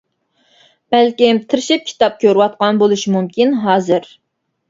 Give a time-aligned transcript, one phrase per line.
[0.93, 4.09] بەلكىم تېرىشىپ كىتاب كۆرۈۋاتقان بولۇشى مۇمكىن ھازىر.